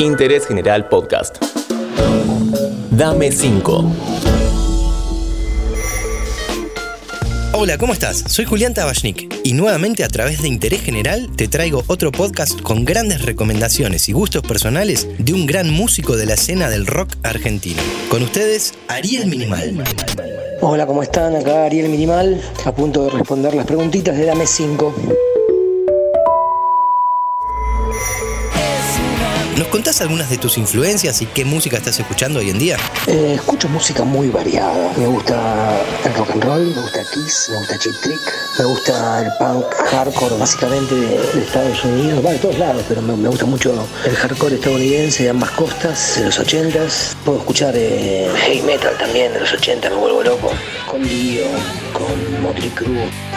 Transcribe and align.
Interés 0.00 0.46
General 0.46 0.88
Podcast. 0.88 1.36
Dame 2.90 3.30
5. 3.30 3.84
Hola, 7.52 7.76
¿cómo 7.76 7.92
estás? 7.92 8.24
Soy 8.26 8.46
Julián 8.46 8.72
Tabachnik 8.72 9.30
y 9.44 9.52
nuevamente 9.52 10.02
a 10.02 10.08
través 10.08 10.40
de 10.40 10.48
Interés 10.48 10.80
General 10.80 11.28
te 11.36 11.48
traigo 11.48 11.84
otro 11.86 12.12
podcast 12.12 12.62
con 12.62 12.86
grandes 12.86 13.26
recomendaciones 13.26 14.08
y 14.08 14.12
gustos 14.12 14.42
personales 14.42 15.06
de 15.18 15.34
un 15.34 15.44
gran 15.44 15.68
músico 15.68 16.16
de 16.16 16.24
la 16.24 16.32
escena 16.32 16.70
del 16.70 16.86
rock 16.86 17.10
argentino. 17.22 17.82
Con 18.08 18.22
ustedes, 18.22 18.72
Ariel 18.88 19.26
Minimal. 19.26 19.84
Hola, 20.62 20.86
¿cómo 20.86 21.02
están? 21.02 21.36
Acá 21.36 21.66
Ariel 21.66 21.90
Minimal, 21.90 22.40
a 22.64 22.74
punto 22.74 23.04
de 23.04 23.10
responder 23.10 23.54
las 23.54 23.66
preguntitas 23.66 24.16
de 24.16 24.24
Dame 24.24 24.46
5. 24.46 25.29
¿Nos 29.60 29.68
contás 29.68 30.00
algunas 30.00 30.30
de 30.30 30.38
tus 30.38 30.56
influencias 30.56 31.20
y 31.20 31.26
qué 31.26 31.44
música 31.44 31.76
estás 31.76 32.00
escuchando 32.00 32.38
hoy 32.38 32.48
en 32.48 32.58
día? 32.58 32.78
Eh, 33.06 33.34
escucho 33.34 33.68
música 33.68 34.04
muy 34.04 34.30
variada. 34.30 34.90
Me 34.96 35.06
gusta 35.06 35.78
el 36.02 36.14
rock 36.14 36.30
and 36.30 36.44
roll, 36.44 36.74
me 36.74 36.80
gusta 36.80 37.04
Kiss, 37.12 37.48
me 37.50 37.58
gusta 37.58 37.78
Chip 37.78 37.92
Trick, 38.00 38.20
me 38.58 38.64
gusta 38.64 39.20
el 39.20 39.30
punk 39.38 39.66
hardcore 39.90 40.38
básicamente 40.38 40.94
de, 40.94 41.42
Estados 41.42 41.84
Unidos, 41.84 42.24
va 42.24 42.30
de 42.30 42.38
todos 42.38 42.58
lados, 42.58 42.82
pero 42.88 43.02
me, 43.02 43.28
gusta 43.28 43.44
mucho 43.44 43.86
el 44.06 44.16
hardcore 44.16 44.54
estadounidense 44.54 45.24
de 45.24 45.28
ambas 45.28 45.50
costas, 45.50 46.16
de 46.16 46.24
los 46.24 46.40
80s. 46.40 47.16
Puedo 47.26 47.40
escuchar 47.40 47.74
eh, 47.76 48.32
heavy 48.34 48.62
metal 48.62 48.96
también 48.96 49.34
de 49.34 49.40
los 49.40 49.52
80, 49.52 49.90
me 49.90 49.96
vuelvo 49.96 50.22
loco, 50.22 50.52
con 50.90 51.06
Dio, 51.06 51.44
con 51.92 52.42
Motley 52.42 52.70
Crue. 52.70 53.29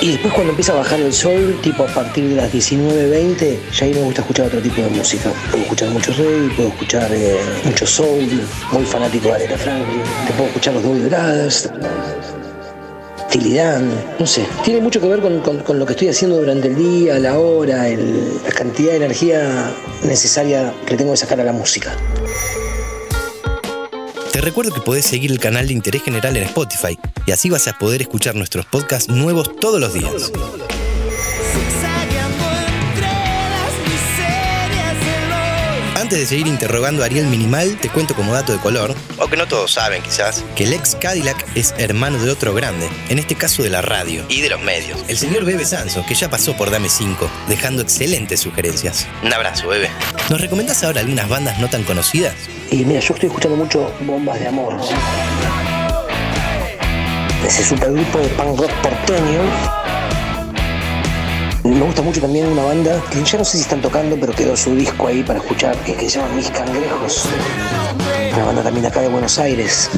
Y 0.00 0.12
después 0.12 0.32
cuando 0.32 0.50
empieza 0.50 0.72
a 0.72 0.76
bajar 0.76 1.00
el 1.00 1.12
sol, 1.12 1.58
tipo 1.62 1.84
a 1.84 1.86
partir 1.86 2.28
de 2.28 2.36
las 2.36 2.52
19.20, 2.52 3.58
ya 3.72 3.84
ahí 3.84 3.94
me 3.94 4.02
gusta 4.02 4.22
escuchar 4.22 4.46
otro 4.46 4.60
tipo 4.60 4.80
de 4.80 4.88
música. 4.88 5.30
Puedo 5.50 5.62
escuchar 5.62 5.90
mucho 5.90 6.12
reggae, 6.12 6.48
puedo 6.56 6.68
escuchar 6.70 7.10
eh, 7.12 7.38
mucho 7.64 7.86
soul, 7.86 8.28
muy 8.72 8.84
fanático 8.84 9.28
de 9.28 9.34
Aretha 9.34 9.58
Franklin, 9.58 10.02
te 10.26 10.32
puedo 10.32 10.48
escuchar 10.48 10.74
los 10.74 10.82
Doobie 10.82 11.06
Brothers, 11.06 11.70
Tilidan, 13.30 13.88
no 14.18 14.26
sé. 14.26 14.44
Tiene 14.64 14.80
mucho 14.80 15.00
que 15.00 15.06
ver 15.06 15.20
con, 15.20 15.78
lo 15.78 15.86
que 15.86 15.92
estoy 15.92 16.08
haciendo 16.08 16.38
durante 16.38 16.66
el 16.66 16.74
día, 16.74 17.18
la 17.18 17.38
hora, 17.38 17.86
la 17.88 18.50
cantidad 18.50 18.90
de 18.90 18.96
energía 18.96 19.72
necesaria 20.02 20.74
que 20.84 20.96
tengo 20.96 21.12
que 21.12 21.18
sacar 21.18 21.40
a 21.40 21.44
la 21.44 21.52
música. 21.52 21.92
Te 24.40 24.46
recuerdo 24.46 24.72
que 24.72 24.80
podés 24.80 25.04
seguir 25.04 25.30
el 25.30 25.38
canal 25.38 25.66
de 25.66 25.74
Interés 25.74 26.02
General 26.02 26.34
en 26.34 26.44
Spotify 26.44 26.98
y 27.26 27.30
así 27.30 27.50
vas 27.50 27.68
a 27.68 27.76
poder 27.76 28.00
escuchar 28.00 28.34
nuestros 28.36 28.64
podcasts 28.64 29.10
nuevos 29.10 29.54
todos 29.60 29.78
los 29.78 29.92
días. 29.92 30.32
Antes 35.94 36.20
de 36.20 36.24
seguir 36.24 36.46
interrogando 36.46 37.02
a 37.02 37.04
Ariel 37.04 37.26
Minimal, 37.26 37.76
te 37.82 37.90
cuento 37.90 38.14
como 38.14 38.32
dato 38.32 38.52
de 38.52 38.58
color, 38.60 38.94
o 39.18 39.28
que 39.28 39.36
no 39.36 39.46
todos 39.46 39.72
saben 39.72 40.02
quizás, 40.02 40.42
que 40.56 40.64
el 40.64 40.72
ex 40.72 40.96
Cadillac 40.96 41.44
es 41.54 41.74
hermano 41.76 42.18
de 42.18 42.30
otro 42.30 42.54
grande, 42.54 42.88
en 43.10 43.18
este 43.18 43.34
caso 43.34 43.62
de 43.62 43.68
la 43.68 43.82
radio 43.82 44.24
y 44.30 44.40
de 44.40 44.48
los 44.48 44.62
medios, 44.62 44.98
el 45.08 45.18
señor 45.18 45.44
Bebe 45.44 45.66
Sanso, 45.66 46.02
que 46.08 46.14
ya 46.14 46.30
pasó 46.30 46.56
por 46.56 46.70
Dame 46.70 46.88
5, 46.88 47.30
dejando 47.46 47.82
excelentes 47.82 48.40
sugerencias. 48.40 49.06
Un 49.22 49.34
abrazo, 49.34 49.68
Bebe. 49.68 49.90
¿Nos 50.30 50.40
recomendás 50.40 50.82
ahora 50.82 51.00
algunas 51.00 51.28
bandas 51.28 51.58
no 51.58 51.68
tan 51.68 51.84
conocidas? 51.84 52.34
Y 52.70 52.84
mira, 52.84 53.00
yo 53.00 53.14
estoy 53.14 53.28
escuchando 53.28 53.56
mucho 53.56 53.92
Bombas 54.02 54.38
de 54.38 54.46
Amor. 54.46 54.76
Ese 57.44 57.64
supergrupo 57.64 58.18
de 58.18 58.28
punk 58.28 58.60
rock 58.60 58.70
porteño. 58.80 59.40
Me 61.64 61.80
gusta 61.80 62.02
mucho 62.02 62.20
también 62.20 62.46
una 62.46 62.62
banda 62.62 63.02
que 63.10 63.24
ya 63.24 63.38
no 63.38 63.44
sé 63.44 63.56
si 63.56 63.62
están 63.62 63.82
tocando, 63.82 64.16
pero 64.20 64.32
quedó 64.32 64.56
su 64.56 64.76
disco 64.76 65.08
ahí 65.08 65.24
para 65.24 65.40
escuchar, 65.40 65.76
que, 65.78 65.94
se 65.94 66.20
llama 66.20 66.32
Mis 66.34 66.48
Cangrejos. 66.50 67.28
Una 68.34 68.44
banda 68.44 68.62
también 68.62 68.86
acá 68.86 69.00
de 69.00 69.08
Buenos 69.08 69.38
Aires. 69.40 69.90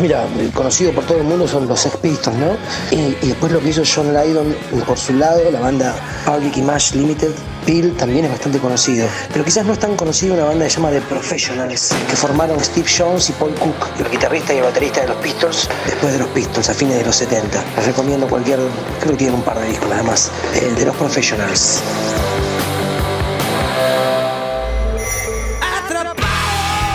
Mira, 0.00 0.26
conocido 0.52 0.92
por 0.92 1.04
todo 1.04 1.18
el 1.18 1.24
mundo 1.24 1.46
son 1.46 1.66
los 1.66 1.80
Sex 1.80 1.96
Pistols, 1.96 2.36
¿no? 2.36 2.56
Y, 2.90 3.14
después 3.26 3.52
lo 3.52 3.60
que 3.60 3.70
hizo 3.70 3.82
John 3.84 4.12
Lydon 4.12 4.54
por 4.86 4.98
su 4.98 5.14
lado, 5.14 5.50
la 5.50 5.60
banda 5.60 5.94
Public 6.24 6.56
Image 6.56 6.96
Limited, 6.96 7.30
Peel 7.64 7.96
también 7.96 8.26
es 8.26 8.30
bastante 8.32 8.58
conocido. 8.58 9.08
Pero 9.32 9.44
quizás 9.44 9.64
no 9.64 9.72
es 9.72 9.78
tan 9.78 9.96
conocido 9.96 10.34
una 10.34 10.44
banda 10.44 10.64
que 10.64 10.70
se 10.70 10.76
llama 10.76 10.90
The 10.90 11.00
Professionals, 11.02 11.94
que 12.08 12.16
formaron 12.16 12.62
Steve 12.62 12.86
Jones 12.96 13.30
y 13.30 13.32
Paul 13.32 13.54
Cook, 13.54 13.88
el 13.98 14.10
guitarrista 14.10 14.52
y 14.52 14.58
el 14.58 14.64
baterista 14.64 15.00
de 15.02 15.08
los 15.08 15.16
Pistols, 15.18 15.68
después 15.86 16.12
de 16.12 16.18
los 16.18 16.28
Pistols, 16.28 16.68
a 16.68 16.74
fines 16.74 16.98
de 16.98 17.04
los 17.04 17.16
70. 17.16 17.64
Les 17.76 17.86
recomiendo 17.86 18.28
cualquier, 18.28 18.58
creo 19.00 19.12
que 19.12 19.18
tienen 19.18 19.36
un 19.36 19.42
par 19.42 19.58
de 19.58 19.68
discos 19.68 19.88
nada 19.88 20.02
más, 20.02 20.30
eh, 20.54 20.74
de 20.76 20.84
los 20.84 20.96
Professionals. 20.96 21.80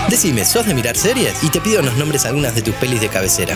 Decime, 0.10 0.44
¿sos 0.44 0.66
de 0.66 0.74
mirar 0.74 0.98
series? 0.98 1.44
Y 1.44 1.50
te 1.50 1.62
pido 1.62 1.84
nos 1.84 1.96
nombres 1.96 2.26
algunas 2.26 2.56
de 2.56 2.64
tus 2.64 2.74
pelis 2.76 3.00
de 3.00 3.10
cabecera. 3.10 3.56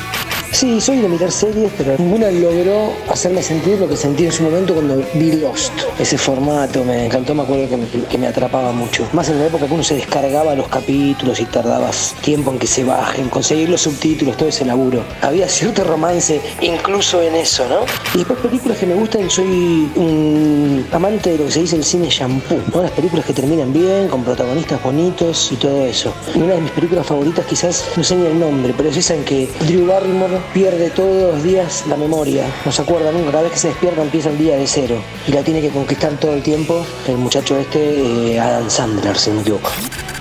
Sí, 0.53 0.79
soy 0.79 0.97
de 0.97 1.09
mirar 1.09 1.31
series, 1.31 1.71
pero 1.75 1.95
ninguna 1.97 2.29
logró 2.29 2.93
hacerme 3.09 3.41
sentir 3.41 3.79
lo 3.79 3.89
que 3.89 3.97
sentí 3.97 4.25
en 4.25 4.31
su 4.31 4.43
momento 4.43 4.75
cuando 4.75 5.03
vi 5.15 5.31
Lost. 5.31 5.73
Ese 5.99 6.15
formato 6.15 6.83
me 6.83 7.07
encantó, 7.07 7.33
me 7.33 7.41
acuerdo 7.41 7.75
que 8.07 8.17
me, 8.19 8.27
atrapaba 8.27 8.71
mucho. 8.71 9.07
Más 9.13 9.27
en 9.29 9.39
la 9.39 9.47
época 9.47 9.65
que 9.65 9.73
uno 9.73 9.83
se 9.83 9.95
descargaba 9.95 10.53
los 10.53 10.67
capítulos 10.67 11.39
y 11.39 11.45
tardabas 11.45 12.15
tiempo 12.21 12.51
en 12.51 12.59
que 12.59 12.67
se 12.67 12.83
bajen, 12.83 13.29
conseguir 13.29 13.67
los 13.67 13.81
subtítulos, 13.81 14.37
todo 14.37 14.47
ese 14.47 14.63
laburo. 14.63 15.03
Había 15.21 15.49
cierto 15.49 15.83
romance 15.83 16.39
incluso 16.61 17.19
en 17.23 17.33
eso, 17.35 17.67
¿no? 17.67 17.79
Y 18.13 18.19
después 18.19 18.39
películas 18.39 18.77
que 18.77 18.85
me 18.85 18.93
gustan, 18.93 19.29
soy 19.31 19.89
un 19.95 20.85
amante 20.91 21.31
de 21.31 21.39
lo 21.39 21.45
que 21.45 21.51
se 21.51 21.61
dice 21.61 21.77
el 21.77 21.83
cine 21.83 22.09
shampoo, 22.09 22.61
¿no? 22.71 22.83
Las 22.83 22.91
películas 22.91 23.25
que 23.25 23.33
terminan 23.33 23.73
bien, 23.73 24.07
con 24.07 24.23
protagonistas 24.23 24.81
bonitos 24.83 25.51
y 25.51 25.55
todo 25.55 25.83
eso. 25.83 26.13
Una 26.35 26.53
de 26.53 26.61
mis 26.61 26.71
películas 26.71 27.07
favoritas 27.07 27.43
quizás, 27.47 27.85
no 27.97 28.03
sé 28.03 28.15
ni 28.15 28.27
el 28.27 28.39
nombre, 28.39 28.71
pero 28.77 28.89
es 28.89 28.97
esa 28.97 29.15
en 29.15 29.25
que 29.25 29.49
Drew 29.67 29.87
Barrymore 29.87 30.42
pierde 30.53 30.89
todos 30.89 31.33
los 31.33 31.43
días 31.43 31.83
la 31.87 31.95
memoria, 31.95 32.45
no 32.65 32.71
se 32.71 32.81
acuerda 32.81 33.11
nunca, 33.11 33.31
cada 33.31 33.43
vez 33.43 33.53
que 33.53 33.59
se 33.59 33.67
despierta 33.69 34.01
empieza 34.01 34.29
el 34.29 34.37
día 34.37 34.55
de 34.57 34.67
cero 34.67 35.03
y 35.27 35.31
la 35.31 35.43
tiene 35.43 35.61
que 35.61 35.69
conquistar 35.69 36.19
todo 36.19 36.33
el 36.33 36.43
tiempo 36.43 36.85
el 37.07 37.17
muchacho 37.17 37.57
este, 37.57 38.33
eh, 38.33 38.39
Adam 38.39 38.69
Sandler, 38.69 39.17
si 39.17 39.29
no 39.29 39.37
me 39.37 39.41
equivoco. 39.41 39.71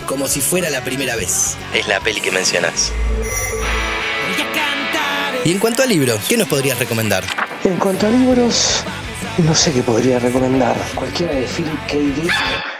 Como 0.06 0.28
si 0.28 0.40
fuera 0.40 0.70
la 0.70 0.82
primera 0.82 1.16
vez, 1.16 1.56
es 1.74 1.88
la 1.88 2.00
peli 2.00 2.20
que 2.20 2.30
mencionas. 2.30 2.92
Y 5.44 5.50
en 5.50 5.58
cuanto 5.58 5.82
a 5.82 5.86
libros, 5.86 6.20
¿qué 6.28 6.36
nos 6.36 6.46
podrías 6.48 6.78
recomendar? 6.78 7.24
En 7.64 7.76
cuanto 7.76 8.06
a 8.06 8.10
libros, 8.10 8.84
no 9.38 9.54
sé 9.54 9.72
qué 9.72 9.82
podría 9.82 10.18
recomendar. 10.18 10.76
Cualquiera 10.94 11.34
de 11.34 11.46
Philip 11.46 11.78
K. 11.88 11.94
Dick. 11.94 12.71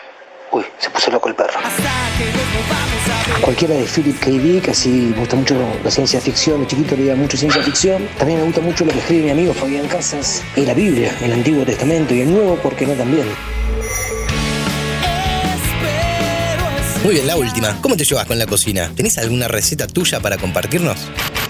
Uy, 0.52 0.64
se 0.78 0.90
puso 0.90 1.10
loco 1.10 1.28
el 1.28 1.34
perro 1.34 1.58
cualquiera 3.42 3.74
de 3.74 3.84
Philip 3.84 4.18
K. 4.18 4.30
Dick, 4.30 4.68
así 4.68 4.88
me 4.88 5.18
gusta 5.18 5.36
mucho 5.36 5.54
la 5.84 5.90
ciencia 5.90 6.20
ficción, 6.20 6.60
de 6.60 6.66
chiquito 6.66 6.96
leía 6.96 7.14
mucho 7.14 7.36
ciencia 7.36 7.62
ficción. 7.62 8.08
También 8.18 8.38
me 8.38 8.44
gusta 8.44 8.60
mucho 8.60 8.84
lo 8.84 8.92
que 8.92 8.98
escribe 8.98 9.24
mi 9.24 9.30
amigo 9.30 9.52
Fabián 9.52 9.88
Casas, 9.88 10.42
y 10.56 10.64
la 10.64 10.74
Biblia, 10.74 11.14
el 11.20 11.32
Antiguo 11.32 11.64
Testamento 11.64 12.14
y 12.14 12.20
el 12.20 12.30
Nuevo, 12.32 12.56
¿por 12.56 12.76
qué 12.76 12.86
no 12.86 12.94
también? 12.94 13.26
Muy 17.04 17.14
bien, 17.14 17.26
la 17.26 17.36
última. 17.36 17.76
¿Cómo 17.80 17.96
te 17.96 18.04
llevas 18.04 18.26
con 18.26 18.38
la 18.38 18.46
cocina? 18.46 18.92
¿Tenés 18.94 19.19
alguna 19.19 19.48
receta 19.48 19.88
tuya 19.88 20.20
para 20.20 20.38
compartirnos? 20.38 20.98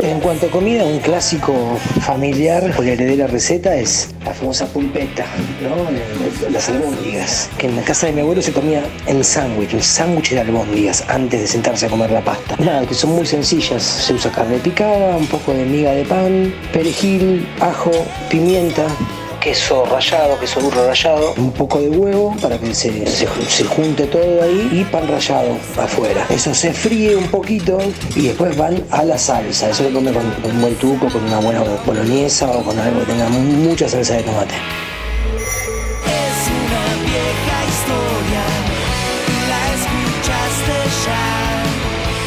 En 0.03 0.19
cuanto 0.19 0.47
a 0.47 0.51
comida, 0.51 0.85
un 0.85 0.99
clásico 0.99 1.79
familiar, 2.01 2.73
porque 2.75 2.95
heredé 2.95 3.17
la 3.17 3.29
receta, 3.29 3.77
es 3.77 4.09
la 4.25 4.35
famosa 4.35 4.67
pulpeta, 4.67 5.25
¿no? 5.63 6.51
Las 6.51 6.69
albóndigas, 6.69 7.49
que 7.57 7.69
en 7.69 7.77
la 7.77 7.83
casa 7.83 8.07
de 8.07 8.13
mi 8.13 8.21
abuelo 8.21 8.43
se 8.43 8.53
comía 8.53 8.83
en 9.07 9.23
sándwich, 9.23 9.75
el 9.75 9.83
sándwich 9.83 10.31
de 10.31 10.41
albóndigas, 10.41 11.05
antes 11.09 11.43
de 11.43 11.47
sentarse 11.47 11.87
a 11.87 11.89
comer 11.89 12.11
la 12.11 12.21
pasta. 12.21 12.57
Nada, 12.59 12.85
que 12.85 12.95
son 12.95 13.11
muy 13.11 13.27
sencillas. 13.27 13.81
Se 13.81 14.13
usa 14.13 14.33
carne 14.33 14.59
picada, 14.59 15.17
un 15.17 15.27
poco 15.29 15.53
de 15.53 15.65
miga 15.65 15.93
de 15.93 16.05
pan, 16.05 16.53
perejil, 16.73 17.47
ajo, 17.61 17.93
pimienta, 18.29 18.89
queso 19.43 19.85
rallado, 19.85 20.39
queso 20.39 20.61
duro 20.61 20.87
rallado, 20.87 21.35
un 21.37 21.51
poco 21.51 21.81
de 21.81 21.89
huevo 21.89 22.37
para 22.41 22.59
que 22.59 22.73
se, 22.73 23.05
se, 23.07 23.27
junte 23.65 24.07
todo 24.07 24.41
ahí 24.43 24.69
y 24.71 24.85
pan 24.85 25.09
rallado 25.09 25.59
afuera. 25.77 26.25
Eso 26.31 26.55
se 26.55 26.73
fríe 26.73 27.17
un 27.17 27.27
poquito 27.27 27.79
y 28.15 28.29
después 28.29 28.57
van 28.57 28.85
a 28.91 29.03
la 29.03 29.19
salsa. 29.19 29.71
Eso 29.71 29.83
lo 29.83 29.95
come 29.95 30.13
con, 30.13 30.25
un 30.45 30.61
buen 30.61 30.75
tuco, 30.77 31.09
con 31.09 31.25
una 31.25 31.41
buena 31.41 31.63
boloñesa 31.85 32.51
o 32.53 32.63
con 32.63 32.79
algo 32.79 33.01
que 33.01 33.07
tenga 33.07 33.29
mucha 33.29 33.89
salsa 33.89 34.15
de 34.15 34.23
tomate. 34.23 34.55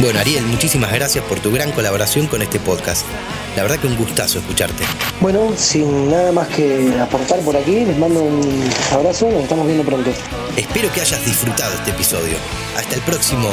Bueno, 0.05 0.19
Ariel, 0.19 0.45
muchísimas 0.45 0.93
gracias 0.93 1.25
por 1.25 1.39
tu 1.39 1.51
gran 1.51 1.71
colaboración 1.71 2.27
con 2.27 2.43
este 2.43 2.59
podcast. 2.59 3.07
La 3.55 3.63
verdad 3.63 3.79
que 3.79 3.87
un 3.87 3.97
gustazo 3.97 4.37
escucharte. 4.37 4.83
Bueno, 5.19 5.51
sin 5.57 6.11
nada 6.11 6.31
más 6.31 6.47
que 6.49 6.93
aportar 7.01 7.39
por 7.39 7.57
aquí, 7.57 7.83
les 7.85 7.97
mando 7.97 8.21
un 8.21 8.69
abrazo, 8.91 9.31
nos 9.31 9.41
estamos 9.41 9.65
viendo 9.65 9.83
pronto. 9.83 10.11
Espero 10.55 10.93
que 10.93 11.01
hayas 11.01 11.25
disfrutado 11.25 11.73
este 11.73 11.89
episodio. 11.89 12.35
Hasta 12.77 12.93
el 12.93 13.01
próximo. 13.01 13.49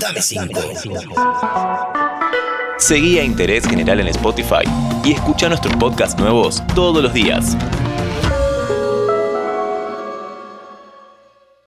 Dame 0.00 0.20
5. 0.20 0.60
Seguí 2.78 3.20
a 3.20 3.22
Interés 3.22 3.68
General 3.68 4.00
en 4.00 4.08
Spotify 4.08 4.64
y 5.04 5.12
escucha 5.12 5.48
nuestros 5.48 5.76
podcasts 5.76 6.18
nuevos 6.18 6.60
todos 6.74 7.00
los 7.00 7.14
días. 7.14 7.56